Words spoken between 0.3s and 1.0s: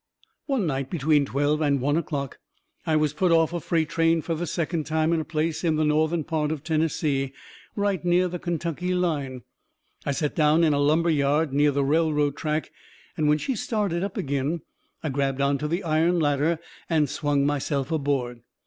One night,